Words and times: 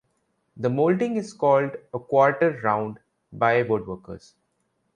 The 0.57 0.67
molding 0.71 1.15
is 1.15 1.31
called 1.31 1.75
a 1.93 1.99
quarter-round 1.99 2.97
by 3.31 3.61
woodworkers. 3.61 4.33